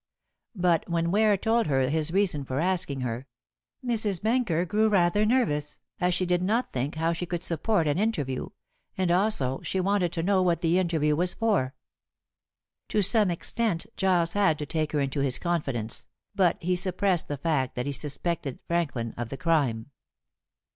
[0.55, 3.27] But when Ware told her his reason for asking her,
[3.85, 4.19] Mrs.
[4.23, 8.47] Benker grew rather nervous, as she did not think how she could support an interview,
[8.97, 11.75] and, also, she wanted to know what the interview was for.
[12.89, 17.37] To some extent Giles had to take her into his confidence, but he suppressed the
[17.37, 19.91] fact that he suspected Franklin of the crime.